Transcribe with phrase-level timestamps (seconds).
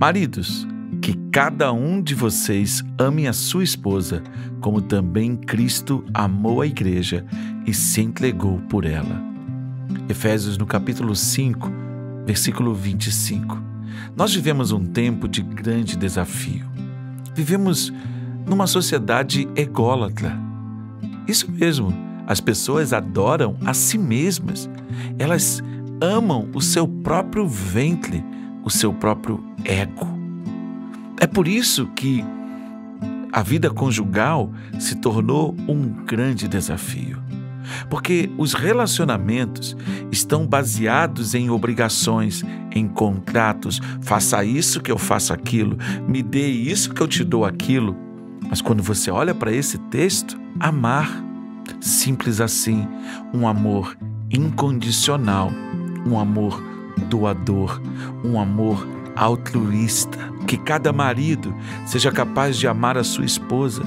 [0.00, 0.66] Maridos,
[1.02, 4.22] que cada um de vocês ame a sua esposa,
[4.58, 7.22] como também Cristo amou a igreja
[7.66, 9.22] e se entregou por ela.
[10.08, 11.70] Efésios no capítulo 5,
[12.24, 13.62] versículo 25.
[14.16, 16.66] Nós vivemos um tempo de grande desafio.
[17.34, 17.92] Vivemos
[18.48, 20.34] numa sociedade ególatra.
[21.28, 21.92] Isso mesmo,
[22.26, 24.66] as pessoas adoram a si mesmas.
[25.18, 25.62] Elas
[26.00, 28.24] amam o seu próprio ventre,
[28.64, 30.06] o seu próprio ego.
[31.20, 32.24] É por isso que
[33.32, 37.22] a vida conjugal se tornou um grande desafio.
[37.88, 39.76] Porque os relacionamentos
[40.10, 43.80] estão baseados em obrigações, em contratos.
[44.00, 45.76] Faça isso que eu faço aquilo,
[46.08, 47.96] me dê isso que eu te dou aquilo.
[48.48, 51.22] Mas quando você olha para esse texto, amar,
[51.80, 52.88] simples assim,
[53.32, 53.96] um amor
[54.30, 55.52] incondicional,
[56.06, 56.69] um amor
[57.00, 57.80] doador,
[58.24, 58.86] um amor
[59.16, 60.18] altruísta.
[60.46, 61.54] Que cada marido
[61.86, 63.82] seja capaz de amar a sua esposa,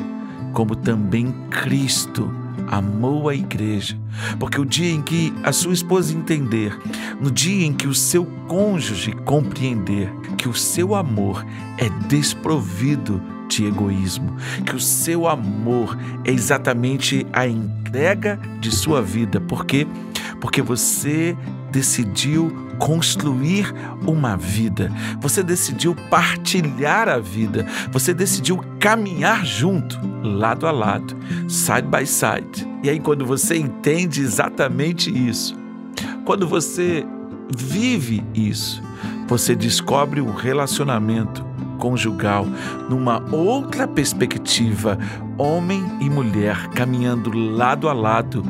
[0.54, 2.32] como também Cristo
[2.68, 3.98] amou a igreja.
[4.40, 6.78] Porque o dia em que a sua esposa entender,
[7.20, 11.46] no dia em que o seu cônjuge compreender que o seu amor
[11.78, 19.40] é desprovido de egoísmo, que o seu amor é exatamente a entrega de sua vida,
[19.42, 19.88] porque
[20.40, 21.38] porque você
[21.72, 23.74] decidiu construir
[24.06, 31.16] uma vida, você decidiu partilhar a vida, você decidiu caminhar junto, lado a lado,
[31.48, 32.68] side by side.
[32.84, 35.56] E aí, quando você entende exatamente isso,
[36.26, 37.06] quando você
[37.56, 38.82] vive isso,
[39.28, 41.46] você descobre o relacionamento
[41.80, 42.46] conjugal
[42.90, 44.98] numa outra perspectiva,
[45.38, 48.44] homem e mulher caminhando lado a lado,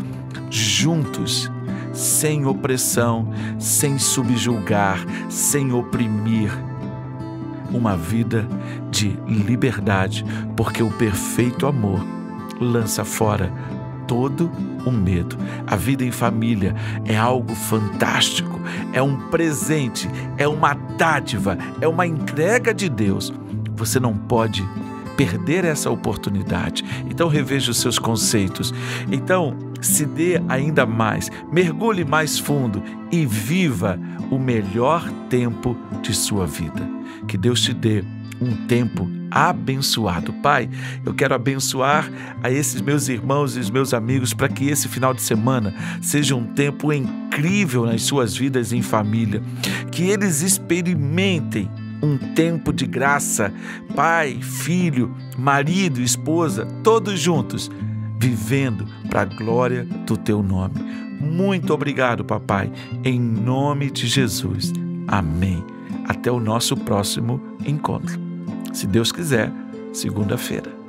[0.49, 1.51] juntos
[1.93, 4.99] sem opressão, sem subjulgar,
[5.29, 6.51] sem oprimir.
[7.71, 8.47] Uma vida
[8.91, 12.05] de liberdade, porque o perfeito amor
[12.59, 13.51] lança fora
[14.07, 14.51] todo
[14.85, 15.37] o medo.
[15.65, 18.59] A vida em família é algo fantástico,
[18.91, 23.33] é um presente, é uma dádiva, é uma entrega de Deus.
[23.75, 24.63] Você não pode
[25.17, 26.83] perder essa oportunidade.
[27.09, 28.73] Então reveja os seus conceitos.
[29.11, 33.99] Então se dê ainda mais, mergulhe mais fundo e viva
[34.31, 36.89] o melhor tempo de sua vida.
[37.27, 38.03] Que Deus te dê
[38.41, 40.33] um tempo abençoado.
[40.33, 40.69] Pai,
[41.05, 42.09] eu quero abençoar
[42.41, 46.35] a esses meus irmãos e os meus amigos para que esse final de semana seja
[46.35, 49.41] um tempo incrível nas suas vidas em família.
[49.91, 51.69] Que eles experimentem
[52.01, 53.53] um tempo de graça,
[53.95, 57.71] pai, filho, marido, esposa, todos juntos,
[58.23, 60.75] vivendo para a glória do teu nome.
[61.19, 62.71] Muito obrigado, papai,
[63.03, 64.71] em nome de Jesus.
[65.09, 65.61] Amém.
[66.07, 68.17] Até o nosso próximo encontro.
[68.71, 69.51] Se Deus quiser,
[69.91, 70.82] segunda-feira.